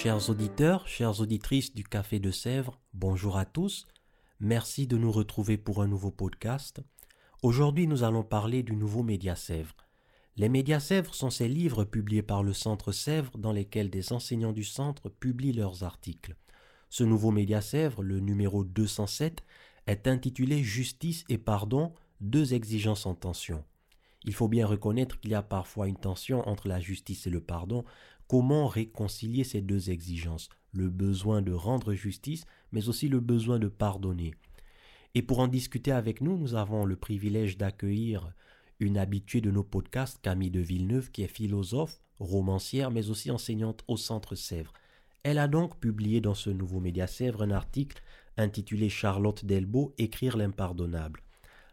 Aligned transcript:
Chers 0.00 0.30
auditeurs, 0.30 0.86
chères 0.86 1.20
auditrices 1.20 1.74
du 1.74 1.82
Café 1.82 2.20
de 2.20 2.30
Sèvres, 2.30 2.78
bonjour 2.94 3.36
à 3.36 3.44
tous. 3.44 3.88
Merci 4.38 4.86
de 4.86 4.96
nous 4.96 5.10
retrouver 5.10 5.58
pour 5.58 5.82
un 5.82 5.88
nouveau 5.88 6.12
podcast. 6.12 6.80
Aujourd'hui, 7.42 7.88
nous 7.88 8.04
allons 8.04 8.22
parler 8.22 8.62
du 8.62 8.76
nouveau 8.76 9.02
Média 9.02 9.34
Sèvres. 9.34 9.74
Les 10.36 10.48
Médias 10.48 10.78
Sèvres 10.78 11.16
sont 11.16 11.30
ces 11.30 11.48
livres 11.48 11.82
publiés 11.82 12.22
par 12.22 12.44
le 12.44 12.52
Centre 12.52 12.92
Sèvres 12.92 13.36
dans 13.38 13.50
lesquels 13.50 13.90
des 13.90 14.12
enseignants 14.12 14.52
du 14.52 14.62
centre 14.62 15.08
publient 15.08 15.52
leurs 15.52 15.82
articles. 15.82 16.36
Ce 16.90 17.02
nouveau 17.02 17.32
Média 17.32 17.60
Sèvres, 17.60 18.04
le 18.04 18.20
numéro 18.20 18.62
207, 18.62 19.42
est 19.88 20.06
intitulé 20.06 20.62
Justice 20.62 21.24
et 21.28 21.38
pardon, 21.38 21.92
deux 22.20 22.54
exigences 22.54 23.04
en 23.04 23.16
tension. 23.16 23.64
Il 24.24 24.34
faut 24.34 24.48
bien 24.48 24.66
reconnaître 24.66 25.18
qu'il 25.20 25.30
y 25.30 25.34
a 25.34 25.42
parfois 25.42 25.88
une 25.88 25.96
tension 25.96 26.46
entre 26.48 26.68
la 26.68 26.80
justice 26.80 27.26
et 27.26 27.30
le 27.30 27.40
pardon, 27.40 27.84
Comment 28.28 28.66
réconcilier 28.66 29.42
ces 29.42 29.62
deux 29.62 29.88
exigences, 29.88 30.50
le 30.72 30.90
besoin 30.90 31.40
de 31.40 31.52
rendre 31.52 31.94
justice, 31.94 32.44
mais 32.72 32.90
aussi 32.90 33.08
le 33.08 33.20
besoin 33.20 33.58
de 33.58 33.68
pardonner 33.68 34.34
Et 35.14 35.22
pour 35.22 35.38
en 35.38 35.48
discuter 35.48 35.92
avec 35.92 36.20
nous, 36.20 36.36
nous 36.36 36.54
avons 36.54 36.84
le 36.84 36.94
privilège 36.94 37.56
d'accueillir 37.56 38.34
une 38.80 38.98
habituée 38.98 39.40
de 39.40 39.50
nos 39.50 39.64
podcasts, 39.64 40.20
Camille 40.20 40.50
de 40.50 40.60
Villeneuve, 40.60 41.10
qui 41.10 41.22
est 41.22 41.26
philosophe, 41.26 42.02
romancière, 42.20 42.90
mais 42.90 43.08
aussi 43.08 43.30
enseignante 43.30 43.82
au 43.88 43.96
Centre 43.96 44.34
Sèvres. 44.34 44.74
Elle 45.22 45.38
a 45.38 45.48
donc 45.48 45.80
publié 45.80 46.20
dans 46.20 46.34
ce 46.34 46.50
nouveau 46.50 46.80
média 46.80 47.06
Sèvres 47.06 47.42
un 47.42 47.50
article 47.50 48.02
intitulé 48.36 48.90
Charlotte 48.90 49.44
Delbo, 49.44 49.94
Écrire 49.96 50.36
l'impardonnable. 50.36 51.22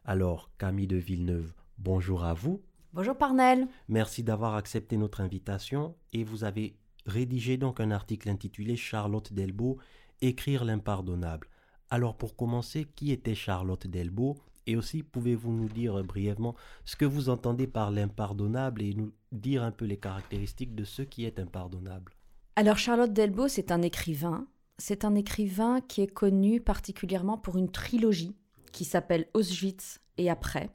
Alors, 0.06 0.50
Camille 0.58 0.88
de 0.88 0.96
Villeneuve, 0.96 1.54
bonjour 1.78 2.24
à 2.24 2.34
vous. 2.34 2.62
Bonjour 2.96 3.18
Parnell. 3.18 3.68
Merci 3.90 4.24
d'avoir 4.24 4.56
accepté 4.56 4.96
notre 4.96 5.20
invitation 5.20 5.98
et 6.14 6.24
vous 6.24 6.46
avez 6.46 6.78
rédigé 7.06 7.58
donc 7.58 7.82
un 7.82 7.92
article 7.92 8.30
intitulé 8.30 8.78
Charlotte 8.78 9.34
Delbo, 9.34 9.80
Écrire 10.22 10.64
l'impardonnable. 10.64 11.50
Alors 11.90 12.16
pour 12.16 12.38
commencer, 12.38 12.88
qui 12.96 13.12
était 13.12 13.36
Charlotte 13.36 13.86
Delbo 13.86 14.38
et 14.66 14.78
aussi 14.78 15.04
pouvez-vous 15.04 15.52
nous 15.52 15.68
dire 15.68 16.02
brièvement 16.06 16.56
ce 16.86 16.96
que 16.96 17.04
vous 17.04 17.28
entendez 17.28 17.68
par 17.68 17.92
l'impardonnable 17.92 18.82
et 18.82 18.94
nous 18.94 19.12
dire 19.34 19.64
un 19.64 19.72
peu 19.72 19.84
les 19.84 19.98
caractéristiques 19.98 20.74
de 20.74 20.86
ce 20.86 21.02
qui 21.02 21.26
est 21.26 21.38
impardonnable? 21.38 22.14
Alors 22.56 22.78
Charlotte 22.78 23.12
Delbo, 23.12 23.50
c'est 23.50 23.74
un 23.74 23.82
écrivain. 23.82 24.48
C'est 24.78 25.04
un 25.04 25.16
écrivain 25.16 25.82
qui 25.82 26.02
est 26.02 26.08
connu 26.08 26.62
particulièrement 26.62 27.38
pour 27.38 27.58
une 27.58 27.70
trilogie 27.70 28.38
qui 28.72 28.86
s'appelle 28.86 29.28
Auschwitz 29.34 30.00
et 30.18 30.30
après 30.30 30.70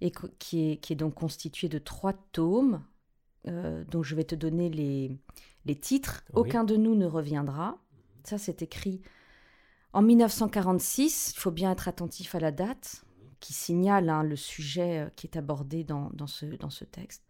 et 0.00 0.12
qui 0.38 0.70
est, 0.70 0.76
qui 0.78 0.92
est 0.92 0.96
donc 0.96 1.14
constitué 1.14 1.68
de 1.68 1.78
trois 1.78 2.12
tomes, 2.32 2.82
euh, 3.48 3.84
dont 3.90 4.02
je 4.02 4.14
vais 4.14 4.24
te 4.24 4.34
donner 4.34 4.70
les, 4.70 5.16
les 5.66 5.76
titres. 5.76 6.24
Aucun 6.34 6.64
de 6.64 6.76
nous 6.76 6.94
ne 6.94 7.06
reviendra. 7.06 7.78
Ça, 8.24 8.38
c'est 8.38 8.62
écrit 8.62 9.00
en 9.92 10.02
1946. 10.02 11.32
Il 11.36 11.40
faut 11.40 11.50
bien 11.50 11.72
être 11.72 11.88
attentif 11.88 12.34
à 12.34 12.40
la 12.40 12.52
date, 12.52 13.04
qui 13.40 13.52
signale 13.52 14.08
hein, 14.08 14.22
le 14.22 14.36
sujet 14.36 15.00
euh, 15.00 15.10
qui 15.16 15.26
est 15.26 15.36
abordé 15.36 15.84
dans, 15.84 16.10
dans, 16.12 16.26
ce, 16.26 16.46
dans 16.46 16.70
ce 16.70 16.84
texte. 16.84 17.24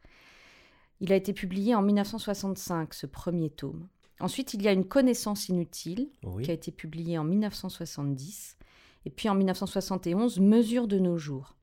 Il 1.00 1.12
a 1.12 1.16
été 1.16 1.32
publié 1.32 1.74
en 1.74 1.82
1965, 1.82 2.92
ce 2.92 3.06
premier 3.06 3.50
tome. 3.50 3.88
Ensuite, 4.20 4.52
il 4.52 4.62
y 4.62 4.68
a 4.68 4.72
Une 4.72 4.84
connaissance 4.84 5.48
inutile, 5.48 6.10
qui 6.42 6.50
a 6.50 6.54
été 6.54 6.70
publié 6.70 7.16
en 7.16 7.24
1970. 7.24 8.58
Et 9.06 9.10
puis 9.10 9.30
en 9.30 9.34
1971, 9.34 10.40
Mesure 10.40 10.86
de 10.86 10.98
nos 10.98 11.16
jours. 11.16 11.56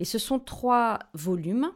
Et 0.00 0.04
ce 0.04 0.18
sont 0.18 0.38
trois 0.38 0.98
volumes 1.14 1.72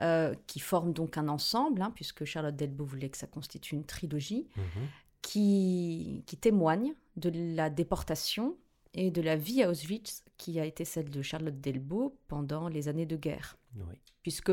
euh, 0.00 0.34
qui 0.46 0.60
forment 0.60 0.92
donc 0.92 1.18
un 1.18 1.28
ensemble, 1.28 1.82
hein, 1.82 1.92
puisque 1.94 2.24
Charlotte 2.24 2.56
Delbo 2.56 2.84
voulait 2.84 3.10
que 3.10 3.18
ça 3.18 3.26
constitue 3.26 3.74
une 3.74 3.84
trilogie, 3.84 4.48
mhm. 4.56 4.88
qui, 5.20 6.22
qui 6.26 6.36
témoignent 6.36 6.94
de 7.16 7.30
la 7.54 7.70
déportation 7.70 8.56
et 8.94 9.10
de 9.10 9.22
la 9.22 9.36
vie 9.36 9.62
à 9.62 9.70
Auschwitz 9.70 10.24
qui 10.36 10.58
a 10.58 10.64
été 10.64 10.84
celle 10.84 11.10
de 11.10 11.22
Charlotte 11.22 11.60
Delbo 11.60 12.18
pendant 12.28 12.68
les 12.68 12.88
années 12.88 13.06
de 13.06 13.16
guerre. 13.16 13.56
Puisque 14.22 14.52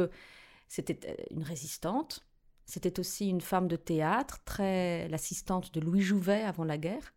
c'était 0.68 1.00
euh, 1.10 1.16
une 1.32 1.44
résistante, 1.44 2.26
c'était 2.66 3.00
aussi 3.00 3.28
une 3.28 3.42
femme 3.42 3.68
de 3.68 3.76
théâtre, 3.76 4.40
très 4.46 5.08
l'assistante 5.10 5.74
de 5.74 5.80
Louis 5.80 6.02
Jouvet 6.02 6.44
avant 6.44 6.64
la 6.64 6.78
guerre. 6.78 7.14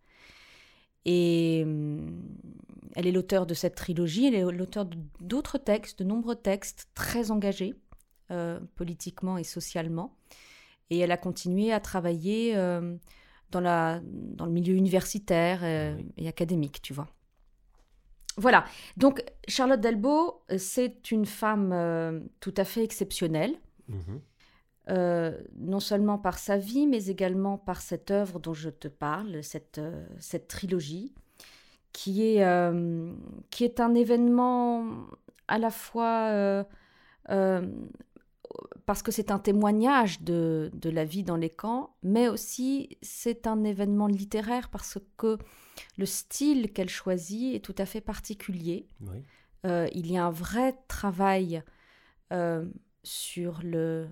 Et 1.04 1.62
hum, 1.64 2.22
elle 2.94 3.06
est 3.06 3.12
l'auteur 3.12 3.46
de 3.46 3.54
cette 3.54 3.74
trilogie, 3.74 4.26
elle 4.26 4.34
est 4.34 4.42
l'auteur 4.42 4.86
d'autres 5.20 5.58
textes, 5.58 6.00
de 6.00 6.04
nombreux 6.04 6.36
textes 6.36 6.88
très 6.94 7.30
engagés 7.30 7.74
euh, 8.30 8.60
politiquement 8.76 9.38
et 9.38 9.44
socialement. 9.44 10.16
Et 10.90 10.98
elle 10.98 11.12
a 11.12 11.16
continué 11.16 11.72
à 11.72 11.80
travailler 11.80 12.56
euh, 12.56 12.96
dans, 13.50 13.60
la, 13.60 14.00
dans 14.04 14.46
le 14.46 14.52
milieu 14.52 14.74
universitaire 14.74 15.60
euh, 15.62 15.96
et 16.16 16.28
académique, 16.28 16.82
tu 16.82 16.92
vois. 16.92 17.08
Voilà, 18.38 18.64
donc 18.96 19.22
Charlotte 19.46 19.80
Delbo, 19.80 20.42
c'est 20.56 21.10
une 21.10 21.26
femme 21.26 22.26
tout 22.40 22.54
à 22.56 22.64
fait 22.64 22.82
exceptionnelle. 22.82 23.54
Mm-hmm. 24.88 25.34
non 25.58 25.80
seulement 25.80 26.18
par 26.18 26.38
sa 26.38 26.56
vie, 26.56 26.86
mais 26.86 27.06
également 27.06 27.56
par 27.56 27.80
cette 27.80 28.10
œuvre 28.10 28.40
dont 28.40 28.54
je 28.54 28.68
te 28.68 28.88
parle, 28.88 29.42
cette, 29.44 29.80
cette 30.18 30.48
trilogie, 30.48 31.14
qui 31.92 32.26
est, 32.26 32.44
euh, 32.44 33.12
qui 33.50 33.64
est 33.64 33.80
un 33.80 33.94
événement 33.94 34.86
à 35.48 35.58
la 35.58 35.70
fois 35.70 36.28
euh, 36.30 36.64
euh, 37.30 37.70
parce 38.86 39.02
que 39.02 39.12
c'est 39.12 39.30
un 39.30 39.38
témoignage 39.38 40.22
de, 40.22 40.70
de, 40.74 40.90
la 40.90 41.04
vie 41.04 41.22
dans 41.22 41.36
les 41.36 41.50
camps, 41.50 41.94
mais 42.02 42.28
aussi 42.28 42.98
c'est 43.02 43.46
un 43.46 43.64
événement 43.64 44.06
littéraire 44.06 44.68
parce 44.70 44.98
que 45.16 45.38
le 45.96 46.06
style 46.06 46.72
qu'elle 46.72 46.88
choisit 46.88 47.54
est 47.54 47.60
tout 47.60 47.74
à 47.78 47.86
fait 47.86 48.00
particulier. 48.00 48.88
il 49.64 50.10
y 50.10 50.18
a 50.18 50.26
un 50.26 50.30
vrai 50.30 50.76
travail 50.88 51.62
sur, 53.04 53.60
le, 53.62 54.08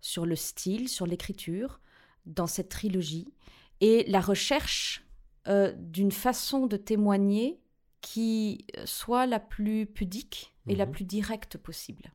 sur 0.00 0.26
le 0.26 0.36
style, 0.36 0.88
sur 0.88 1.06
l'écriture 1.06 1.80
dans 2.26 2.46
cette 2.46 2.68
trilogie. 2.68 3.32
Et 3.80 4.04
la 4.08 4.20
recherche 4.20 5.06
euh, 5.48 5.72
d'une 5.76 6.12
façon 6.12 6.66
de 6.66 6.76
témoigner 6.76 7.60
qui 8.02 8.66
soit 8.84 9.26
la 9.26 9.40
plus 9.40 9.86
pudique 9.86 10.54
et 10.66 10.74
la 10.74 10.86
mhm. 10.86 10.92
plus 10.92 11.04
directe 11.04 11.58
possible. 11.58 12.12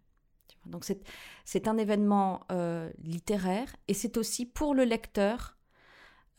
Donc 0.66 0.86
c'est 1.44 1.68
un 1.68 1.78
événement 1.78 2.42
euh, 2.52 2.92
littéraire 3.04 3.68
et 3.88 3.94
c'est 3.94 4.18
aussi 4.18 4.48
pour 4.48 4.74
le 4.74 4.84
lecteur 4.84 5.58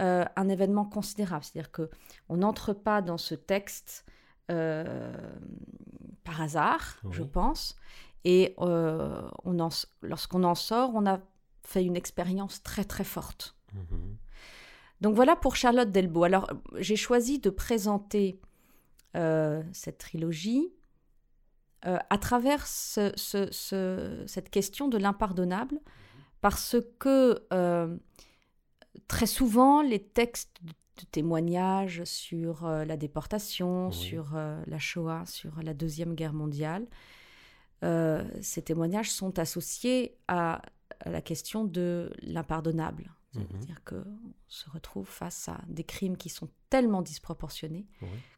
euh, 0.03 0.25
un 0.35 0.49
événement 0.49 0.85
considérable. 0.85 1.45
C'est-à-dire 1.45 1.71
que 1.71 1.91
on 2.29 2.39
n'entre 2.39 2.73
pas 2.73 3.03
dans 3.03 3.19
ce 3.19 3.35
texte 3.35 4.05
par 4.49 6.41
hasard, 6.41 7.01
je 7.11 7.25
pense, 7.25 7.77
et 8.23 8.55
lorsqu'on 10.03 10.45
en 10.45 10.55
sort, 10.55 10.93
on 10.95 11.05
a 11.05 11.21
fait 11.67 11.85
une 11.85 11.97
expérience 11.97 12.63
très 12.63 12.85
très 12.85 13.05
forte. 13.05 13.57
Mhm. 13.75 14.17
Donc 15.01 15.15
voilà 15.15 15.37
pour 15.37 15.57
Charlotte 15.57 15.91
Delbo. 15.91 16.25
Alors 16.25 16.51
j'ai 16.77 16.97
choisi 16.97 17.39
de 17.39 17.51
présenter 17.51 18.41
euh, 19.15 19.63
cette 19.73 19.99
trilogie 19.99 20.73
euh, 21.87 21.99
à 22.11 22.19
travers 22.19 22.67
cette 22.67 24.51
question 24.51 24.89
de 24.89 24.99
l'impardonnable, 24.99 25.81
parce 26.41 26.77
que 26.99 27.45
euh, 27.53 27.97
très 29.09 29.27
souvent 29.27 29.83
les 29.83 30.03
textes 30.03 30.63
de 30.63 31.05
témoignages 31.11 32.05
sur 32.05 32.67
la 32.67 32.97
déportation, 32.97 33.91
sur 33.91 34.35
la 34.35 34.79
Shoah, 34.79 35.25
sur 35.27 35.63
la 35.63 35.75
Deuxième 35.75 36.15
Guerre 36.15 36.33
mondiale, 36.33 36.87
ces 37.83 38.63
témoignages 38.63 39.11
sont 39.13 39.39
associés 39.39 40.17
à 40.27 40.63
la 41.05 41.21
question 41.21 41.65
de 41.65 42.13
l'impardonnable. 42.23 43.13
C'est-à-dire 43.33 43.81
mhm. 43.93 44.03
qu'on 44.03 44.33
se 44.49 44.71
retrouve 44.71 45.07
face 45.07 45.49
à 45.49 45.61
des 45.69 45.85
crimes 45.85 46.17
qui 46.17 46.31
sont 46.31 46.49
tellement 46.71 47.03
disproportionnés 47.03 47.87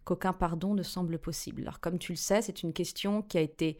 qu'aucun 0.05 0.33
pardon 0.33 0.75
ne 0.75 0.83
semble 0.83 1.21
possible. 1.21 1.63
Alors 1.63 1.79
comme 1.79 1.99
tu 1.99 2.13
le 2.13 2.17
sais, 2.17 2.43
c'est 2.43 2.65
une 2.65 2.73
question 2.73 3.23
qui 3.23 3.39
a 3.39 3.41
été 3.41 3.79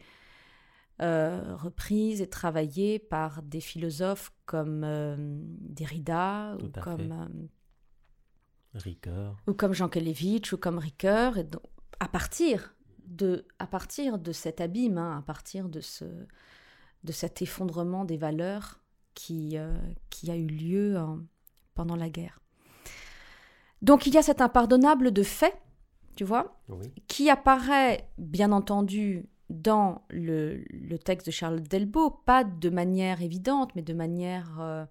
reprise 0.99 2.21
et 2.21 2.29
travaillée 2.29 2.99
par 2.99 3.41
des 3.43 3.59
philosophes 3.59 4.31
comme 4.45 4.85
Derrida 5.59 6.55
ou 6.61 6.69
comme 6.69 7.49
Ricoeur. 8.73 9.35
ou 9.47 9.53
comme 9.53 9.73
Jean 9.73 9.89
Kelevitch 9.89 10.53
ou 10.53 10.57
comme 10.57 10.77
Ricoeur. 10.77 11.37
Et 11.37 11.43
donc, 11.43 11.63
à 11.99 12.07
partir 12.07 12.75
de, 13.05 13.45
à 13.57 13.67
partir 13.67 14.19
de 14.19 14.31
cet 14.31 14.61
abîme, 14.61 14.97
hein, 14.97 15.17
à 15.17 15.21
partir 15.21 15.69
de, 15.69 15.81
ce, 15.81 16.05
de 17.03 17.11
cet 17.11 17.41
effondrement 17.41 18.05
des 18.05 18.17
valeurs 18.17 18.79
qui, 19.13 19.57
qui 20.09 20.31
a 20.31 20.35
eu 20.35 20.47
lieu 20.47 20.97
pendant 21.73 21.95
la 21.95 22.09
guerre. 22.09 22.39
Donc 23.81 24.05
il 24.05 24.13
y 24.13 24.17
a 24.17 24.21
cet 24.21 24.41
impardonnable 24.41 25.11
de 25.11 25.23
fait, 25.23 25.57
tu 26.15 26.23
vois, 26.23 26.59
qui 27.07 27.29
apparaît 27.29 28.09
bien 28.17 28.51
entendu 28.51 29.25
dans 29.49 30.03
le, 30.09 30.63
texte 31.03 31.27
de 31.27 31.31
Charles 31.31 31.61
Delbo, 31.61 32.09
pas 32.09 32.43
de 32.43 32.69
manière 32.69 33.21
évidente, 33.21 33.73
mais 33.75 33.81
de 33.81 33.93
manière... 33.93 34.59
Euh, 34.59 34.85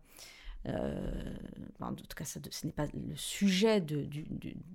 euh, 0.67 1.37
en 1.81 1.95
tout 1.95 2.05
cas, 2.17 2.25
ce 2.25 2.67
n'est 2.67 2.73
pas 2.73 2.87
le 2.87 3.15
sujet 3.15 3.81
de, 3.81 4.05
du, 4.05 4.27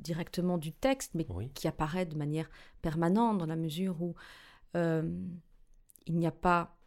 directement 0.02 0.58
du 0.58 0.72
texte, 0.72 1.12
mais 1.14 1.28
qui 1.54 1.68
apparaît 1.68 2.06
de 2.06 2.16
manière 2.16 2.50
permanente 2.82 3.38
dans 3.38 3.46
la 3.46 3.58
mesure 3.58 4.02
où 4.02 4.16
euh, 4.76 5.04
il 6.08 6.16
n'y 6.18 6.26
a 6.26 6.32
pas 6.32 6.78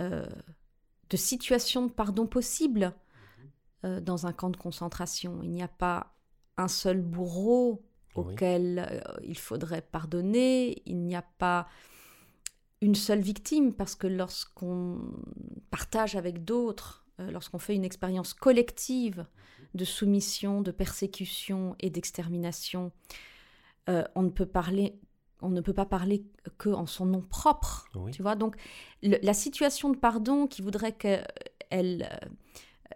de 0.00 1.16
situation 1.16 1.86
de 1.86 1.92
pardon 1.92 2.26
possible 2.26 2.94
mhm. 3.82 4.00
dans 4.00 4.26
un 4.26 4.32
camp 4.32 4.50
de 4.50 4.56
concentration. 4.56 5.40
Il 5.42 5.50
n'y 5.50 5.62
a 5.62 5.68
pas 5.68 6.14
un 6.56 6.68
seul 6.68 7.00
bourreau 7.00 7.82
auquel 8.14 8.78
euh, 8.90 9.00
il 9.22 9.38
faudrait 9.38 9.82
pardonner, 9.82 10.82
il 10.86 10.98
n'y 11.04 11.16
a 11.16 11.22
pas 11.22 11.68
une 12.80 12.94
seule 12.94 13.20
victime, 13.20 13.72
parce 13.72 13.94
que 13.94 14.06
lorsqu'on 14.06 15.00
partage 15.70 16.16
avec 16.16 16.44
d'autres, 16.44 17.06
euh, 17.20 17.30
lorsqu'on 17.30 17.58
fait 17.58 17.74
une 17.74 17.84
expérience 17.84 18.34
collective 18.34 19.26
de 19.74 19.84
soumission, 19.84 20.62
de 20.62 20.70
persécution 20.70 21.76
et 21.80 21.90
d'extermination, 21.90 22.92
euh, 23.88 24.04
on 24.14 24.22
ne 24.22 24.30
peut 24.30 24.46
parler 24.46 24.98
on 25.40 25.48
ne 25.50 25.60
peut 25.60 25.72
pas 25.72 25.86
parler 25.86 26.24
que 26.58 26.68
en 26.68 26.86
son 26.86 27.06
nom 27.06 27.20
propre, 27.20 27.88
tu 28.12 28.22
vois. 28.22 28.34
Donc 28.34 28.56
la 29.02 29.34
situation 29.34 29.90
de 29.90 29.96
pardon 29.96 30.46
qui 30.46 30.62
voudrait 30.62 30.92
qu'elle, 30.92 32.08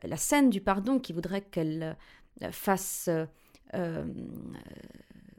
la 0.02 0.16
scène 0.16 0.50
du 0.50 0.60
pardon 0.60 0.98
qui 0.98 1.12
voudrait 1.12 1.42
qu'elle 1.42 1.96
fasse 2.50 3.08
euh, 3.74 4.06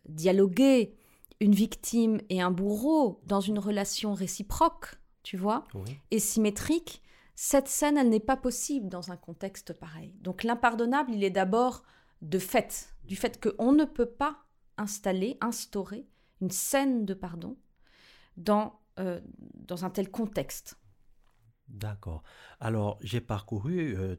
dialoguer 0.07 0.95
une 1.39 1.53
victime 1.53 2.21
et 2.29 2.41
un 2.41 2.51
bourreau 2.51 3.19
dans 3.25 3.41
une 3.41 3.59
relation 3.59 4.13
réciproque, 4.13 4.95
tu 5.23 5.35
vois, 5.35 5.65
et 6.11 6.19
symétrique, 6.19 7.01
cette 7.35 7.67
scène, 7.67 7.97
elle 7.97 8.09
n'est 8.09 8.19
pas 8.19 8.37
possible 8.37 8.87
dans 8.89 9.11
un 9.11 9.17
contexte 9.17 9.73
pareil. 9.73 10.13
Donc 10.21 10.43
l'impardonnable, 10.43 11.11
il 11.13 11.23
est 11.23 11.31
d'abord 11.31 11.83
de 12.21 12.39
fait, 12.39 12.93
du 13.05 13.15
fait 13.15 13.41
qu'on 13.41 13.71
ne 13.73 13.85
peut 13.85 14.09
pas 14.09 14.37
installer, 14.77 15.37
instaurer 15.41 16.05
une 16.43 16.51
scène 16.51 17.05
de 17.05 17.13
pardon 17.13 17.57
dans, 18.37 18.79
euh, 18.99 19.19
dans 19.55 19.85
un 19.85 19.89
tel 19.89 20.11
contexte. 20.11 20.77
D'accord. 21.67 22.23
Alors, 22.59 22.99
j'ai 23.01 23.21
parcouru 23.21 23.97
euh, 23.97 24.15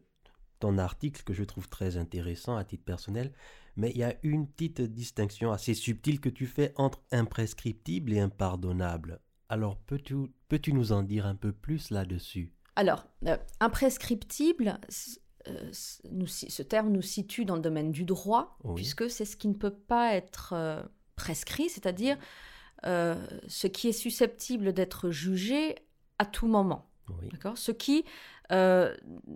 ton 0.59 0.79
article 0.79 1.23
que 1.23 1.35
je 1.35 1.45
trouve 1.45 1.69
très 1.69 1.97
intéressant 1.97 2.57
à 2.57 2.65
titre 2.65 2.85
personnel 2.85 3.33
mais 3.77 3.91
il 3.91 3.99
y 3.99 4.05
a 4.05 4.15
une 4.23 4.47
petite 4.47 4.81
distinction 4.81 5.53
assez 5.53 5.75
subtile 5.75 6.21
que 6.21 6.29
tu 6.29 6.47
fais 6.47 6.73
entre 6.77 7.03
imprescriptible 7.11 8.13
et 8.13 8.21
impardonnable. 8.21 9.21
Alors 9.49 9.77
peux-tu 9.79 10.33
peux 10.49 10.61
nous 10.69 10.93
en 10.93 11.03
dire 11.03 11.27
un 11.27 11.35
peu 11.35 11.53
plus 11.53 11.91
là-dessus? 11.91 12.53
Alors, 12.77 13.07
euh, 13.27 13.37
imprescriptible, 13.61 14.81
euh, 15.49 15.71
ce 15.73 16.63
terme 16.63 16.91
nous 16.91 17.03
situe 17.03 17.45
dans 17.45 17.57
le 17.57 17.63
domaine 17.63 17.93
du 17.93 18.05
droit, 18.05 18.59
puisque 18.75 19.09
c'est 19.11 19.25
ce 19.25 19.37
qui 19.37 19.49
ne 19.49 19.55
peut 19.55 19.75
pas 19.75 20.15
être 20.15 20.55
euh, 20.55 20.83
prescrit, 21.17 21.69
c'est-à-dire 21.69 22.17
ce 22.85 23.67
qui 23.67 23.89
est 23.89 23.93
susceptible 23.93 24.73
d'être 24.73 25.11
jugé 25.11 25.77
à 26.19 26.27
tout 26.27 26.47
moment. 26.47 26.91
D'accord? 27.33 27.57
Ce 27.57 27.73
qui 27.73 28.05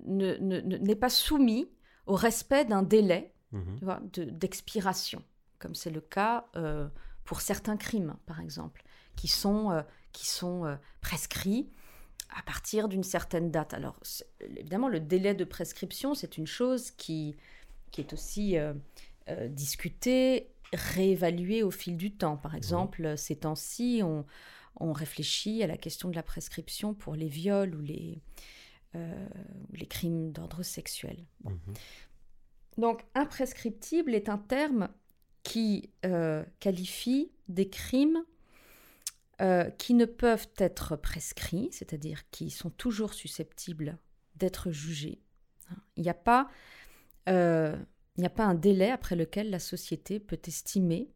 n'est 0.07 0.97
pas 1.01 1.11
soumis 1.11 1.71
au 2.07 2.15
respect 2.15 2.65
d'un 2.65 2.83
délai 2.83 3.33
Mhm. 3.53 4.11
d'expiration, 4.33 5.23
comme 5.59 5.75
c'est 5.75 5.91
le 5.91 6.01
cas 6.03 6.47
euh, 6.57 6.87
pour 7.25 7.41
certains 7.41 7.77
crimes, 7.77 8.17
par 8.27 8.41
exemple, 8.41 8.83
qui 9.17 9.29
sont, 9.29 9.71
euh, 9.71 9.83
qui 10.13 10.27
sont 10.27 10.67
euh, 10.67 10.77
prescrits 11.01 11.71
à 12.29 12.43
partir 12.43 12.89
d'une 12.89 13.03
certaine 13.03 13.51
date. 13.51 13.73
Alors, 13.73 13.99
évidemment, 14.41 14.89
le 14.89 15.01
délai 15.01 15.35
de 15.35 15.45
prescription, 15.45 16.15
c'est 16.15 16.37
une 16.37 16.47
chose 16.47 16.91
qui, 16.91 17.37
qui 17.91 18.03
est 18.03 18.13
aussi 18.13 18.57
discutée, 19.49 20.51
réévaluée 20.73 21.63
au 21.63 21.71
fil 21.71 21.97
du 21.97 22.13
temps. 22.13 22.37
Par 22.37 22.55
exemple, 22.55 23.17
ces 23.17 23.37
temps-ci, 23.37 24.01
on, 24.05 24.25
on, 24.81 24.93
réfléchit 24.93 25.63
à 25.63 25.67
la 25.67 25.77
question 25.77 26.09
de 26.09 26.15
la 26.15 26.23
prescription 26.23 26.95
pour 26.95 27.15
les 27.15 27.29
viols 27.29 27.75
ou 27.75 27.81
les, 27.81 28.21
les 28.95 29.87
crimes 29.87 30.33
d'ordre 30.33 30.63
sexuel. 30.63 31.25
Mhm. 31.45 31.59
Donc 32.79 33.05
imprescriptible 33.15 34.15
est 34.15 34.29
un 34.29 34.39
terme 34.39 34.89
qui 35.43 35.91
euh, 36.05 36.45
qualifie 36.61 37.33
des 37.49 37.69
crimes 37.69 38.23
euh, 39.41 39.71
qui 39.71 39.95
ne 39.95 40.05
peuvent 40.05 40.49
être 40.59 40.97
prescrits, 40.97 41.69
c'est-à-dire 41.73 42.29
qui 42.31 42.51
sont 42.51 42.71
toujours 42.71 43.15
susceptibles 43.15 43.99
d'être 44.37 44.71
jugés. 44.71 45.21
Il 45.97 46.03
n'y 46.03 46.09
a, 46.09 46.15
pas, 46.15 46.49
euh, 48.21 48.27
a 48.27 48.31
pas 48.31 48.45
un 48.45 48.55
délai 48.55 48.91
après 48.91 49.17
lequel 49.17 49.51
la 49.51 49.59
société 49.59 50.21
peut 50.21 50.41
estimer 50.47 51.11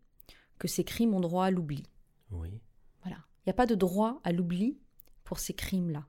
que 0.58 0.68
ces 0.68 0.84
crimes 0.84 1.14
ont 1.14 1.20
droit 1.20 1.46
à 1.46 1.50
l'oubli. 1.50 1.82
Oui. 2.30 2.60
Voilà. 3.02 3.18
Il 3.38 3.48
n'y 3.48 3.50
a 3.50 3.54
pas 3.54 3.66
de 3.66 3.74
droit 3.74 4.20
à 4.24 4.32
l'oubli 4.32 4.78
pour 5.24 5.38
ces 5.38 5.54
crimes-là. 5.54 6.06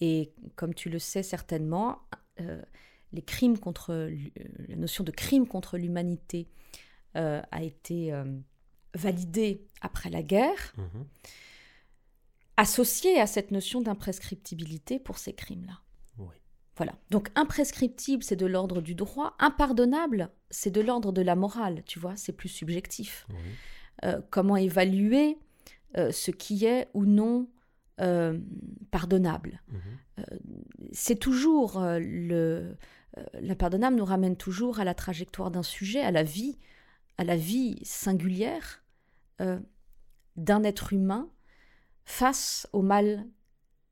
Et 0.00 0.32
comme 0.56 0.74
tu 0.74 0.88
le 0.88 0.98
sais 0.98 1.22
certainement, 1.22 2.00
les 3.12 3.22
crimes 3.22 3.58
contre 3.58 3.92
euh, 3.92 4.16
la 4.68 4.76
notion 4.76 5.04
de 5.04 5.10
crime 5.10 5.46
contre 5.46 5.78
l'humanité 5.78 6.48
euh, 7.16 7.42
a 7.50 7.62
été 7.62 8.12
euh, 8.12 8.24
validée 8.94 9.66
après 9.80 10.10
la 10.10 10.22
guerre, 10.22 10.74
mhm. 10.76 11.06
associée 12.56 13.20
à 13.20 13.26
cette 13.26 13.50
notion 13.50 13.80
d'imprescriptibilité 13.80 14.98
pour 14.98 15.18
ces 15.18 15.32
crimes-là. 15.32 15.80
Voilà. 16.80 16.94
Donc 17.10 17.30
imprescriptible, 17.34 18.22
c'est 18.22 18.36
de 18.36 18.46
l'ordre 18.46 18.80
du 18.80 18.94
droit. 18.94 19.36
Impardonnable, 19.38 20.30
c'est 20.50 20.70
de 20.70 20.80
l'ordre 20.80 21.12
de 21.12 21.22
la 21.22 21.36
morale. 21.36 21.82
Tu 21.84 21.98
vois, 21.98 22.16
c'est 22.16 22.32
plus 22.32 22.48
subjectif. 22.48 23.26
comment 24.30 24.56
évaluer 24.56 25.36
ce 25.94 26.30
qui 26.30 26.64
est 26.64 26.88
ou 26.94 27.04
non 27.04 27.48
pardonnable. 28.90 29.60
Mhm. 29.68 30.38
c'est 30.92 31.18
toujours 31.18 31.80
le, 31.80 32.74
euh, 33.18 33.24
l'impardonnable 33.40 33.96
nous 33.96 34.04
ramène 34.04 34.36
toujours 34.36 34.80
à 34.80 34.84
la 34.84 34.94
trajectoire 34.94 35.50
d'un 35.50 35.62
sujet, 35.62 36.00
à 36.00 36.10
la 36.10 36.22
vie, 36.22 36.58
à 37.18 37.24
la 37.24 37.36
vie 37.36 37.78
singulière 37.82 38.82
euh, 39.40 39.58
d'un 40.36 40.62
être 40.62 40.92
humain 40.92 41.30
face 42.04 42.68
au 42.72 42.82
mal 42.82 43.26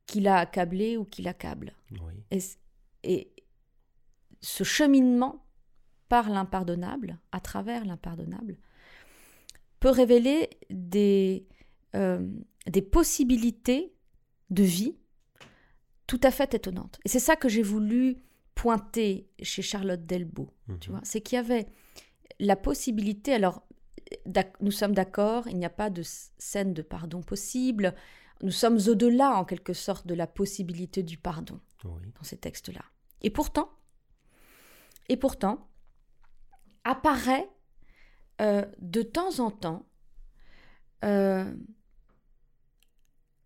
qu'il 0.07 0.29
a 0.29 0.37
accablé 0.39 0.97
ou 0.97 1.05
qu'il 1.05 1.29
accable. 1.29 1.75
Et, 2.31 2.39
ce 4.41 4.65
cheminement 4.65 5.45
par 6.09 6.31
l'impardonnable, 6.31 7.19
à 7.33 7.41
travers 7.41 7.85
l'impardonnable, 7.85 8.59
peut 9.81 9.91
révéler 9.91 10.51
des, 10.71 11.47
euh, 11.95 12.27
des 12.67 12.83
possibilités 12.83 13.95
de 14.51 14.63
vie 14.63 14.97
tout 16.07 16.21
à 16.23 16.31
fait 16.31 16.55
étonnantes. 16.55 16.99
Et 17.05 17.09
c'est 17.09 17.19
ça 17.19 17.37
que 17.37 17.49
j'ai 17.49 17.63
voulu 17.63 18.17
pointé 18.55 19.29
chez 19.43 19.63
Charlotte 19.63 20.05
Delbo, 20.05 20.53
tu 20.81 20.91
mhm. 20.91 20.97
vois, 20.97 21.01
c'est 21.05 21.21
qu'il 21.21 21.37
y 21.37 21.39
avait 21.39 21.67
la 22.41 22.57
possibilité, 22.57 23.35
alors 23.35 23.63
nous 24.61 24.71
sommes 24.71 24.95
d'accord, 24.95 25.47
il 25.49 25.59
n'y 25.59 25.65
a 25.65 25.71
pas 25.71 25.91
de 25.91 26.03
scène 26.03 26.73
de 26.73 26.83
pardon 26.83 27.23
possible, 27.23 27.95
nous 28.43 28.51
sommes 28.51 28.79
au-delà 28.89 29.37
en 29.37 29.45
quelque 29.45 29.73
sorte 29.73 30.07
de 30.07 30.15
la 30.15 30.27
possibilité 30.27 31.03
du 31.03 31.19
pardon 31.19 31.61
dans 31.85 32.23
ces 32.23 32.37
textes-là. 32.37 32.83
Et 33.23 33.31
pourtant, 33.31 33.71
et 35.09 35.17
pourtant, 35.17 35.69
apparaît 36.85 37.49
euh, 38.41 38.65
de 38.79 39.03
temps 39.03 39.41
en 39.41 39.51
temps 39.51 39.87
euh, 41.05 41.55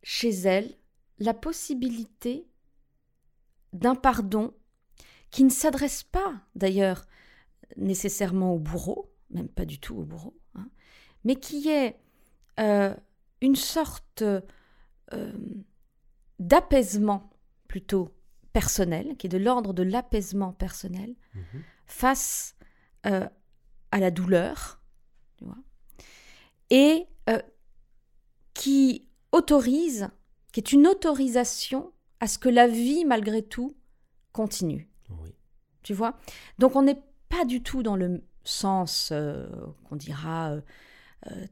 chez 0.03 0.31
elle 0.31 0.77
la 1.19 1.35
possibilité 1.35 2.47
d'un 3.73 3.95
pardon 3.95 4.55
qui 5.31 5.45
ne 5.45 5.51
s'adresse 5.51 6.03
pas 6.03 6.43
d'ailleurs 6.55 7.07
nécessairement 7.77 8.53
au 8.53 8.59
bourreau, 8.59 9.15
même 9.31 9.49
pas 9.49 9.65
du 9.65 9.81
tout 9.81 9.97
au 9.97 10.05
bourreau, 10.05 10.39
hein, 10.55 10.69
mais 11.25 11.37
qui 11.37 11.69
est 11.69 11.99
euh, 12.61 12.95
une 13.41 13.57
sorte 13.57 14.25
d'apaisement 16.39 17.31
plutôt 17.69 18.15
personnel, 18.53 19.17
qui 19.17 19.27
est 19.27 19.31
de 19.31 19.39
l'ordre 19.39 19.73
de 19.73 19.83
l'apaisement 19.83 20.53
personnel, 20.53 21.15
Mhm. 21.35 21.63
face 21.87 22.55
euh, 23.07 23.29
à 23.91 23.99
la 23.99 24.11
douleur, 24.11 24.81
tu 25.37 25.45
vois, 25.45 25.59
et 26.71 27.07
euh, 27.29 27.41
qui 28.55 29.09
autorise, 29.33 30.09
qui 30.53 30.61
est 30.61 30.73
une 30.73 30.87
autorisation 30.87 31.93
à 32.21 32.27
ce 32.29 32.39
que 32.39 32.49
la 32.49 32.69
vie, 32.69 33.05
malgré 33.05 33.43
tout, 33.43 33.77
continue. 34.33 34.89
Oui. 35.11 35.35
Tu 35.83 35.95
vois? 35.95 36.17
Donc 36.59 36.77
on 36.77 36.83
n'est 36.83 37.03
pas 37.29 37.45
du 37.45 37.63
tout 37.63 37.83
dans 37.83 37.97
le 37.97 38.23
sens 38.45 39.11
euh, 39.13 39.49
qu'on 39.85 39.97
dira 39.97 40.57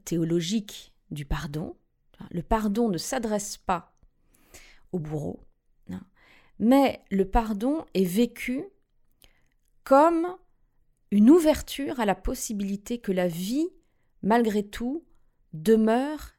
théologique 0.05 0.93
du 1.11 1.25
pardon. 1.25 1.75
Le 2.31 2.41
pardon 2.43 2.89
ne 2.89 2.97
s'adresse 2.97 3.57
pas 3.57 3.93
au 4.91 4.99
bourreau. 4.99 5.39
Mais 6.61 7.03
le 7.09 7.25
pardon 7.29 7.85
est 7.93 8.05
vécu 8.05 8.63
comme 9.83 10.37
une 11.11 11.29
ouverture 11.29 11.99
à 11.99 12.05
la 12.05 12.15
possibilité 12.15 12.99
que 12.99 13.11
la 13.11 13.27
vie, 13.27 13.67
malgré 14.21 14.63
tout, 14.65 15.03
demeure 15.53 16.31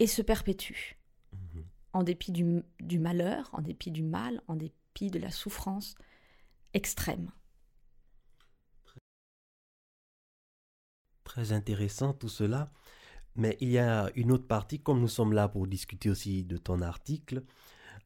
et 0.00 0.08
se 0.08 0.22
perpétue, 0.22 0.96
Mhm. 1.32 1.64
en 1.92 2.02
dépit 2.02 2.32
du, 2.32 2.62
du 2.80 2.98
malheur, 2.98 3.50
en 3.52 3.60
dépit 3.60 3.90
du 3.92 4.02
mal, 4.02 4.42
en 4.48 4.56
dépit 4.56 5.10
de 5.10 5.18
la 5.20 5.30
souffrance 5.30 5.94
extrême. 6.74 7.30
Très 11.24 11.52
intéressant 11.52 12.12
tout 12.14 12.28
cela. 12.28 12.72
Mais 13.36 13.56
il 13.60 13.70
y 13.70 13.78
a 13.78 14.10
une 14.16 14.32
autre 14.32 14.46
partie, 14.46 14.80
comme 14.80 15.00
nous 15.00 15.08
sommes 15.08 15.32
là 15.32 15.48
pour 15.48 15.66
discuter 15.66 16.10
aussi 16.10 16.44
de 16.44 16.56
ton 16.58 16.82
article. 16.82 17.44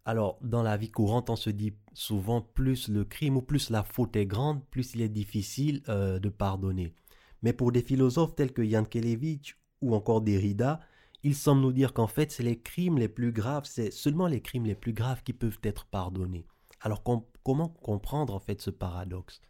Alors, 0.09 0.39
dans 0.41 0.63
la 0.63 0.77
vie 0.77 0.93
courante, 0.93 1.31
on 1.31 1.37
se 1.37 1.51
dit 1.51 1.75
souvent 1.93 2.41
plus 2.41 2.87
le 2.89 3.05
crime 3.05 3.37
ou 3.37 3.43
plus 3.43 3.71
la 3.71 3.83
faute 3.83 4.15
est 4.15 4.25
grande, 4.25 4.65
plus 4.71 4.95
il 4.95 5.03
est 5.03 5.09
difficile 5.09 5.83
euh, 5.89 6.21
de 6.21 6.29
pardonner. 6.29 6.95
Mais 7.43 7.53
pour 7.53 7.73
des 7.73 7.83
philosophes 7.83 8.37
tels 8.37 8.53
que 8.53 8.63
Yankelevitch 8.63 9.59
ou 9.83 9.97
encore 9.97 10.21
Derrida, 10.21 10.79
il 11.25 11.35
semble 11.35 11.61
nous 11.61 11.73
dire 11.73 11.93
qu'en 11.93 12.07
fait, 12.07 12.31
c'est 12.31 12.45
les 12.45 12.61
crimes 12.61 12.99
les 12.99 13.09
plus 13.09 13.33
graves, 13.33 13.65
c'est 13.65 13.91
seulement 13.91 14.29
les 14.29 14.41
crimes 14.41 14.65
les 14.65 14.77
plus 14.77 14.93
graves 14.93 15.25
qui 15.25 15.33
peuvent 15.33 15.59
être 15.65 15.87
pardonnés. 15.87 16.47
Alors, 16.83 17.03
com- 17.03 17.25
comment 17.43 17.69
comprendre 17.69 18.33
en 18.33 18.39
fait 18.39 18.61
ce 18.61 18.71
paradoxe? 18.71 19.41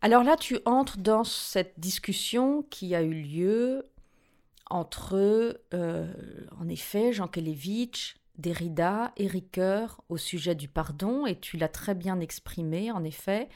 Alors 0.00 0.24
là, 0.24 0.36
tu 0.36 0.58
entres 0.64 0.98
dans 0.98 1.22
cette 1.22 1.78
discussion 1.78 2.64
qui 2.64 2.96
a 2.96 3.02
eu 3.02 3.22
lieu 3.22 3.86
entre, 4.68 5.60
euh, 5.72 6.12
en 6.58 6.68
effet, 6.68 7.12
Jean 7.12 7.28
Kelevitch, 7.28 8.16
Derrida 8.38 9.12
et 9.16 9.26
Ricoeur 9.26 10.02
au 10.08 10.16
sujet 10.16 10.54
du 10.54 10.68
pardon, 10.68 11.26
et 11.26 11.38
tu 11.38 11.56
l'as 11.56 11.68
très 11.68 11.94
bien 11.94 12.20
exprimé, 12.20 12.90
en 12.90 13.04
effet. 13.04 13.48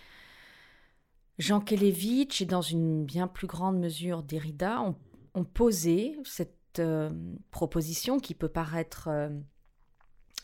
Jean 1.39 1.61
Kelevitch 1.61 2.43
et 2.43 2.47
dans 2.47 2.63
une 2.63 3.05
bien 3.05 3.29
plus 3.29 3.47
grande 3.47 3.79
mesure 3.79 4.23
Derrida 4.23 4.81
ont, 4.81 4.97
ont 5.35 5.45
posé 5.45 6.17
cette 6.25 6.55
euh, 6.79 7.11
proposition 7.51 8.19
qui 8.19 8.35
peut 8.35 8.49
paraître, 8.49 9.09
euh, 9.09 9.31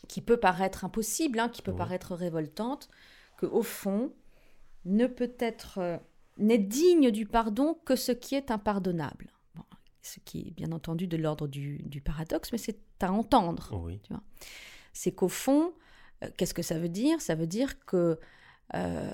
qui 0.07 0.21
peut 0.21 0.37
paraître 0.37 0.85
impossible, 0.85 1.39
hein, 1.39 1.49
qui 1.49 1.61
peut 1.61 1.75
paraître 1.75 2.15
révoltante, 2.15 2.89
que 3.37 3.45
au 3.45 3.61
fond 3.61 4.13
ne 4.85 5.07
peut 5.07 5.35
être 5.39 5.79
euh, 5.79 5.97
n'est 6.37 6.57
digne 6.57 7.11
du 7.11 7.25
pardon 7.25 7.77
que 7.85 7.95
ce 7.95 8.11
qui 8.11 8.35
est 8.35 8.51
impardonnable. 8.51 9.31
Ce 10.05 10.19
qui 10.19 10.47
est 10.47 10.51
bien 10.51 10.71
entendu 10.71 11.07
de 11.07 11.17
l'ordre 11.17 11.47
du, 11.47 11.79
du 11.83 11.99
paradoxe, 11.99 12.51
mais 12.51 12.59
c'est 12.59 12.77
à 13.01 13.11
entendre 13.11 13.71
Oui. 13.83 13.99
c'est 14.93 15.11
qu'au 15.13 15.27
fond, 15.29 15.73
euh, 16.23 16.29
qu'est-ce 16.37 16.53
que 16.53 16.61
ça 16.61 16.77
veut 16.77 16.89
dire? 16.89 17.19
Ça 17.21 17.33
veut 17.33 17.47
dire 17.47 17.83
que 17.85 18.19
euh, 18.75 19.11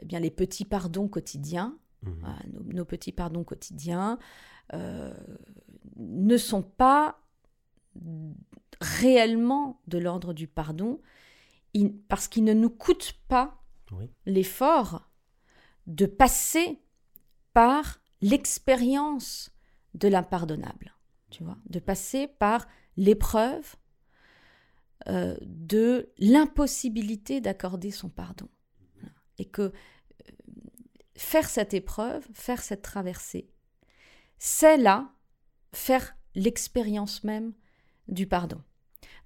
eh 0.00 0.04
bien, 0.06 0.20
les 0.20 0.30
petits 0.30 0.64
pardons 0.64 1.08
quotidiens, 1.08 1.76
Mhm. 2.02 2.36
nos, 2.52 2.62
nos 2.72 2.84
petits 2.84 3.12
pardons 3.12 3.44
quotidiens, 3.44 4.18
euh, 4.74 5.14
ne 5.96 6.36
sont 6.36 6.62
pas 6.62 7.20
réellement 8.80 9.80
de 9.86 9.98
l'ordre 9.98 10.32
du 10.32 10.48
pardon, 10.48 11.00
parce 12.08 12.26
qu'ils 12.28 12.44
ne 12.44 12.54
nous 12.54 12.70
coûtent 12.70 13.14
pas 13.28 13.62
Oui. 13.92 14.10
l'effort 14.26 15.08
de 15.86 16.06
passer 16.06 16.80
par 17.52 18.00
l'expérience 18.20 19.50
de 19.94 20.08
l'impardonnable, 20.08 20.94
tu 21.30 21.44
vois, 21.44 21.58
de 21.66 21.78
passer 21.78 22.28
par 22.28 22.66
l'épreuve 22.96 23.76
euh, 25.08 25.36
de 25.42 26.12
l'impossibilité 26.18 27.40
d'accorder 27.40 27.90
son 27.90 28.08
pardon. 28.08 28.48
Et 29.38 29.46
que 29.46 29.62
euh, 29.62 29.72
faire 31.16 31.48
cette 31.48 31.74
épreuve, 31.74 32.24
faire 32.32 32.62
cette 32.62 32.82
traversée, 32.82 33.48
c'est 34.38 34.76
là 34.76 35.12
faire 35.72 36.16
l'expérience 36.34 37.24
même 37.24 37.52
du 38.08 38.26
pardon. 38.26 38.62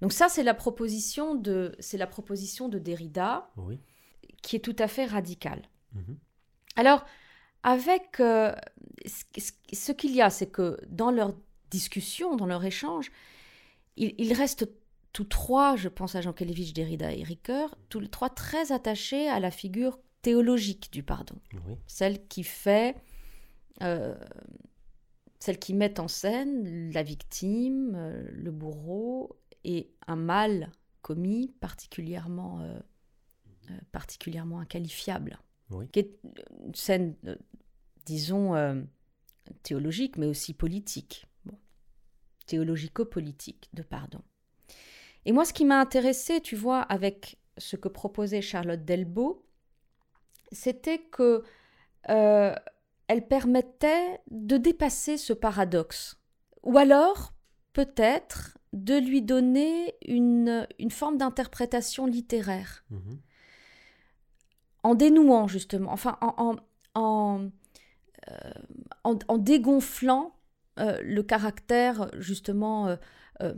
Donc 0.01 0.13
ça, 0.13 0.29
c'est 0.29 0.43
la 0.43 0.53
proposition 0.53 1.35
de, 1.35 1.75
c'est 1.79 1.97
la 1.97 2.07
proposition 2.07 2.69
de 2.69 2.79
Derrida 2.79 3.51
Oui. 3.57 3.79
qui 4.41 4.55
est 4.55 4.59
tout 4.59 4.75
à 4.79 4.87
fait 4.87 5.05
radicale. 5.05 5.69
Mhm. 5.93 6.17
Alors, 6.75 7.05
avec 7.63 8.19
euh, 8.19 8.53
ce, 9.05 9.91
qu'il 9.91 10.15
y 10.15 10.21
a, 10.21 10.29
c'est 10.29 10.47
que 10.49 10.77
dans 10.89 11.11
leur 11.11 11.33
discussion, 11.69 12.35
dans 12.35 12.45
leur 12.45 12.63
échange, 12.63 13.11
ils, 13.97 14.13
ils 14.17 14.33
restent 14.33 14.69
tous 15.13 15.25
trois, 15.25 15.75
je 15.75 15.89
pense 15.89 16.15
à 16.15 16.21
Jean 16.21 16.33
Kelevitch, 16.33 16.73
Derrida 16.73 17.11
et 17.11 17.23
Ricoeur, 17.23 17.75
tous 17.89 17.99
les 17.99 18.07
trois 18.07 18.29
très 18.29 18.71
attachés 18.71 19.27
à 19.27 19.39
la 19.39 19.51
figure 19.51 19.99
théologique 20.21 20.91
du 20.91 21.03
pardon, 21.03 21.35
Oui. 21.53 21.75
celle 21.87 22.27
qui 22.27 22.43
fait, 22.43 22.95
euh, 23.81 24.15
celle 25.39 25.57
qui 25.57 25.73
met 25.73 25.99
en 25.99 26.07
scène 26.07 26.91
la 26.91 27.03
victime, 27.03 27.93
euh, 27.95 28.27
le 28.31 28.51
bourreau 28.51 29.37
et 29.63 29.89
un 30.07 30.15
mal 30.15 30.71
commis 31.01 31.53
particulièrement, 31.59 32.59
euh, 32.61 32.79
particulièrement 33.91 34.59
inqualifiable 34.59 35.39
Oui. 35.69 35.87
qui 35.89 35.99
est 35.99 36.19
une 36.65 36.75
scène, 36.75 37.15
euh, 37.25 37.35
disons, 38.05 38.55
euh, 38.55 38.81
théologique, 39.63 40.17
mais 40.17 40.25
aussi 40.25 40.53
politique. 40.53 41.25
Bon. 41.45 41.57
Théologico-politique 42.45 43.69
de 43.73 43.83
pardon. 43.83 44.21
Et 45.25 45.31
moi, 45.33 45.43
ce 45.45 45.53
qui 45.53 45.65
m'a 45.65 45.79
intéressé, 45.79 46.39
tu 46.41 46.55
vois, 46.55 46.81
avec 46.81 47.37
ce 47.57 47.75
que 47.75 47.89
proposait 47.89 48.41
Charlotte 48.41 48.83
Delbo, 48.85 49.45
c'était 50.51 50.99
que 50.99 51.43
euh, 52.09 52.55
elle 53.07 53.27
permettait 53.27 54.19
de 54.31 54.57
dépasser 54.57 55.17
ce 55.17 55.33
paradoxe. 55.33 56.17
Ou 56.63 56.77
alors, 56.77 57.33
peut-être, 57.73 58.57
de 58.73 58.95
lui 58.97 59.21
donner 59.21 59.95
une, 60.05 60.67
une 60.79 60.91
forme 60.91 61.17
d'interprétation 61.17 62.05
littéraire 62.05 62.85
Mhm. 62.89 63.19
En 64.83 64.95
dénouant 64.95 65.47
justement, 65.47 65.91
enfin 65.91 66.17
en, 66.21 66.33
en, 66.37 66.55
en, 67.01 67.49
euh, 68.29 68.51
en- 69.03 69.19
en 69.27 69.37
dégonflant 69.37 70.35
euh, 70.79 70.99
le 71.03 71.23
caractère 71.23 72.09
justement 72.19 72.95
euh, 73.41 73.53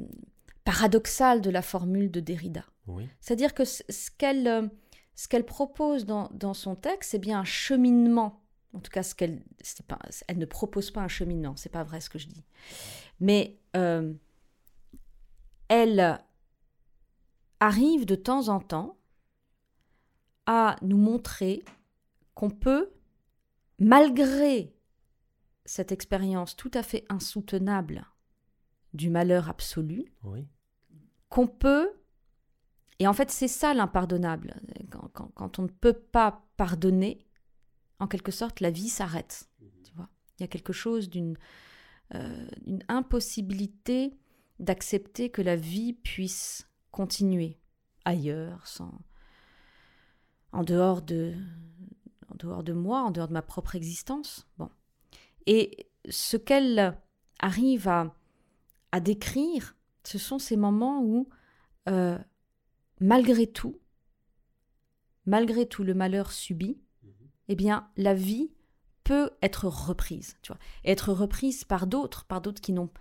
paradoxal 0.64 1.42
de 1.42 1.50
la 1.50 1.62
formule 1.62 2.12
de 2.12 2.20
Derrida. 2.20 2.64
Oui. 2.88 3.08
C'est-à-dire 3.20 3.54
que 3.54 3.66
ce 3.66 3.84
ce 3.90 4.10
qu'elle 4.12 4.70
ce 5.16 5.28
qu'elle 5.28 5.46
propose 5.46 6.06
dans, 6.06 6.30
dans 6.34 6.54
son 6.54 6.76
texte, 6.76 7.12
c'est 7.12 7.20
bien 7.20 7.40
un 7.42 7.44
cheminement. 7.46 8.42
En 8.74 8.80
tout 8.80 8.92
cas, 8.92 9.04
ce 9.04 9.16
qu'elle, 9.16 9.44
c'est 9.62 9.86
pas, 9.86 10.00
elle 10.28 10.38
ne 10.38 10.46
propose 10.46 10.92
pas 10.92 11.02
un 11.02 11.08
cheminement, 11.10 11.56
c'est 11.58 11.70
pas 11.72 11.84
vrai 11.84 12.00
ce 12.00 12.10
que 12.10 12.20
je 12.20 12.28
dis. 12.28 12.46
Mais 13.20 13.60
elle 15.68 16.20
arrive 17.60 18.06
de 18.06 18.16
temps 18.16 18.48
en 18.48 18.60
temps 18.60 18.96
à 20.52 20.76
nous 20.82 20.98
montrer 20.98 21.64
qu'on 22.34 22.50
peut, 22.50 22.90
malgré 23.78 24.74
cette 25.66 25.92
expérience 25.92 26.56
tout 26.56 26.72
à 26.74 26.82
fait 26.82 27.06
insoutenable 27.10 28.06
du 28.94 29.10
malheur 29.12 29.48
absolu, 29.48 30.06
Oui. 30.24 30.48
qu'on 31.30 31.46
peut, 31.48 31.92
et 32.98 33.08
en 33.08 33.14
fait 33.14 33.30
c'est 33.30 33.48
ça 33.48 33.76
l'impardonnable, 33.76 34.56
quand, 34.90 35.08
quand- 35.14 35.32
quand 35.36 35.60
on 35.60 35.64
ne 35.64 35.68
peut 35.68 35.94
pas 35.94 36.44
pardonner, 36.58 37.26
en 38.00 38.08
quelque 38.08 38.32
sorte 38.32 38.60
la 38.60 38.72
vie 38.72 38.90
s'arrête. 38.90 39.48
Tu 39.84 39.94
vois, 39.94 40.10
il 40.38 40.42
y 40.42 40.46
a 40.46 40.48
quelque 40.48 40.74
chose 40.74 41.10
d'une 41.10 41.38
euh, 42.16 42.48
une 42.66 42.84
impossibilité 42.88 44.18
d'accepter 44.58 45.30
que 45.30 45.44
la 45.44 45.56
vie 45.56 45.94
puisse 45.94 46.68
continuer 46.90 47.60
ailleurs, 48.04 48.66
sans, 48.66 48.92
en 50.52 50.64
dehors 50.64 51.02
de, 51.02 51.34
en 52.32 52.36
dehors 52.36 52.64
de 52.64 52.74
moi, 52.74 53.02
en 53.02 53.12
dehors 53.12 53.28
de 53.28 53.34
ma 53.34 53.42
propre 53.42 53.76
existence. 53.76 54.48
Bon, 54.58 54.70
et 55.46 55.90
ce 56.10 56.38
qu'elle 56.38 56.98
arrive 57.40 57.88
à, 57.88 58.16
à 58.92 59.00
décrire, 59.00 59.76
ce 60.04 60.18
sont 60.18 60.40
ces 60.40 60.58
moments 60.58 61.02
où 61.04 61.30
euh, 61.88 62.18
malgré 63.00 63.48
tout, 63.48 63.80
malgré 65.26 65.68
tout 65.68 65.84
le 65.84 65.94
malheur 65.94 66.32
subi, 66.32 66.80
eh 67.48 67.56
bien, 67.56 67.90
la 67.98 68.14
vie 68.14 68.52
peut 69.04 69.32
être 69.42 69.66
reprise, 69.66 70.38
tu 70.42 70.52
vois, 70.52 70.60
être 70.86 71.12
reprise 71.12 71.64
par 71.64 71.88
d'autres, 71.88 72.26
par 72.26 72.42
d'autres 72.42 72.62
qui 72.62 72.74
n'ont 72.74 72.92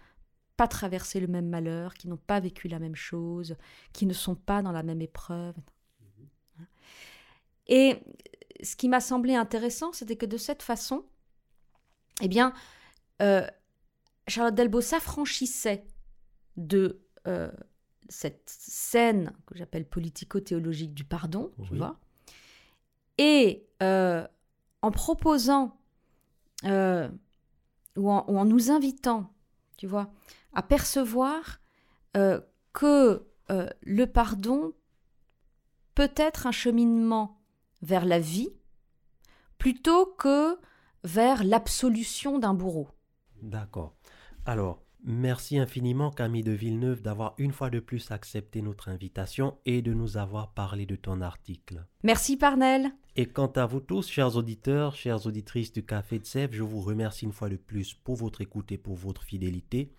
pas 0.56 0.68
traversé 0.68 1.20
le 1.20 1.26
même 1.26 1.48
malheur, 1.48 1.94
qui 1.94 2.08
n'ont 2.08 2.16
pas 2.16 2.40
vécu 2.40 2.66
la 2.66 2.78
même 2.78 2.96
chose, 2.96 3.56
qui 3.92 4.06
ne 4.06 4.14
sont 4.14 4.34
pas 4.34 4.62
dans 4.62 4.72
la 4.72 4.82
même 4.82 5.02
épreuve. 5.02 5.54
Et 7.68 8.00
ce 8.62 8.76
qui 8.76 8.88
m'a 8.88 9.00
semblé 9.00 9.34
intéressant, 9.34 9.92
c'était 9.92 10.16
que 10.16 10.26
de 10.26 10.36
cette 10.36 10.62
façon, 10.62 11.04
eh 12.20 12.28
bien, 12.28 12.52
euh, 13.22 13.46
Charlotte 14.26 14.54
Delbo 14.54 14.80
s'affranchissait 14.80 15.84
de 16.56 17.00
euh, 17.26 17.50
cette 18.08 18.48
scène 18.48 19.32
que 19.46 19.56
j'appelle 19.56 19.86
politico-théologique 19.86 20.94
du 20.94 21.04
pardon, 21.04 21.50
tu 21.66 21.76
vois, 21.76 21.98
et 23.18 23.66
euh, 23.82 24.26
en 24.80 24.90
proposant 24.90 25.78
euh, 26.64 27.08
ou, 27.96 28.10
en, 28.10 28.44
nous 28.44 28.70
invitant, 28.70 29.32
tu 29.76 29.86
vois, 29.86 30.10
à 30.54 30.62
percevoir 30.62 31.60
que 32.72 33.24
le 33.48 34.04
pardon 34.06 34.72
peut 35.94 36.12
être 36.16 36.46
un 36.46 36.52
cheminement 36.52 37.37
vers 37.82 38.04
la 38.04 38.20
vie 38.20 38.50
plutôt 39.58 40.06
que 40.06 40.58
vers 41.04 41.44
l'absolution 41.44 42.38
d'un 42.38 42.54
bourreau. 42.54 42.88
D'accord. 43.42 43.94
Alors, 44.46 44.82
Merci 45.04 45.58
infiniment 45.58 46.10
Camille 46.10 46.42
de 46.42 46.52
Villeneuve 46.52 47.02
d'avoir 47.02 47.34
une 47.38 47.52
fois 47.52 47.70
de 47.70 47.78
plus 47.78 48.10
accepté 48.10 48.62
notre 48.62 48.88
invitation 48.88 49.56
et 49.64 49.80
de 49.80 49.94
nous 49.94 50.16
avoir 50.16 50.52
parlé 50.52 50.86
de 50.86 50.96
ton 50.96 51.20
article. 51.20 51.86
Merci 52.02 52.36
Parnell. 52.36 52.90
Et 53.14 53.26
quant 53.26 53.46
à 53.46 53.64
vous 53.64 53.80
tous, 53.80 54.08
chers 54.08 54.36
auditeurs, 54.36 54.96
chères 54.96 55.24
auditrices 55.26 55.72
du 55.72 55.84
Café 55.84 56.18
de 56.18 56.26
Sèvres, 56.26 56.52
je 56.52 56.64
vous 56.64 56.80
remercie 56.80 57.26
une 57.26 57.32
fois 57.32 57.48
de 57.48 57.56
plus 57.56 57.94
pour 57.94 58.16
votre 58.16 58.40
écoute 58.40 58.72
et 58.72 58.78
pour 58.78 58.96
votre 58.96 59.22
fidélité. 59.22 59.92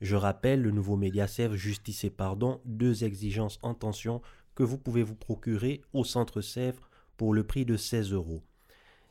Je 0.00 0.14
rappelle 0.14 0.62
le 0.62 0.70
nouveau 0.70 0.96
Média 0.96 1.26
Sèvres 1.26 1.56
Justice 1.56 2.04
et 2.04 2.10
Pardon, 2.10 2.60
deux 2.64 3.02
exigences 3.02 3.58
en 3.62 3.74
tension 3.74 4.22
que 4.54 4.62
vous 4.62 4.78
pouvez 4.78 5.02
vous 5.02 5.16
procurer 5.16 5.82
au 5.92 6.04
Centre 6.04 6.40
Sèvres 6.40 6.88
pour 7.16 7.34
le 7.34 7.44
prix 7.44 7.64
de 7.64 7.76
16 7.76 8.12
euros. 8.12 8.42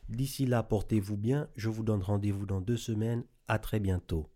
D'ici 0.09 0.45
là, 0.45 0.63
portez-vous 0.63 1.17
bien. 1.17 1.47
Je 1.55 1.69
vous 1.69 1.83
donne 1.83 2.01
rendez-vous 2.01 2.45
dans 2.45 2.61
deux 2.61 2.77
semaines. 2.77 3.23
À 3.47 3.59
très 3.59 3.79
bientôt. 3.79 4.29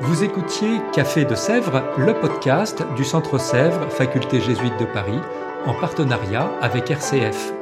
Vous 0.00 0.24
écoutiez 0.24 0.80
Café 0.92 1.24
de 1.24 1.34
Sèvres, 1.34 1.82
le 1.98 2.12
podcast 2.12 2.82
du 2.96 3.04
Centre 3.04 3.38
Sèvres, 3.38 3.88
Faculté 3.90 4.40
jésuite 4.40 4.78
de 4.78 4.84
Paris, 4.84 5.18
en 5.66 5.74
partenariat 5.74 6.48
avec 6.60 6.90
RCF. 6.90 7.61